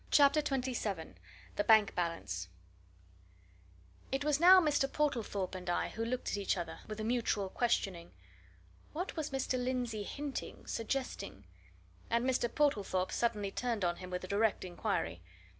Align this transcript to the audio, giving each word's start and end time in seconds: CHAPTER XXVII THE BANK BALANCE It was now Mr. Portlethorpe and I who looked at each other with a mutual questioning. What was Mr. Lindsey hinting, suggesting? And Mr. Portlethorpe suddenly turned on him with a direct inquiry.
CHAPTER 0.09 0.39
XXVII 0.39 1.13
THE 1.57 1.63
BANK 1.63 1.93
BALANCE 1.93 2.47
It 4.11 4.25
was 4.25 4.39
now 4.39 4.59
Mr. 4.59 4.91
Portlethorpe 4.91 5.53
and 5.53 5.69
I 5.69 5.89
who 5.89 6.03
looked 6.03 6.31
at 6.31 6.37
each 6.37 6.57
other 6.57 6.79
with 6.87 6.99
a 6.99 7.03
mutual 7.03 7.49
questioning. 7.49 8.09
What 8.93 9.15
was 9.15 9.29
Mr. 9.29 9.63
Lindsey 9.63 10.01
hinting, 10.01 10.65
suggesting? 10.65 11.45
And 12.09 12.25
Mr. 12.25 12.49
Portlethorpe 12.51 13.11
suddenly 13.11 13.51
turned 13.51 13.85
on 13.85 13.97
him 13.97 14.09
with 14.09 14.23
a 14.23 14.27
direct 14.27 14.65
inquiry. 14.65 15.21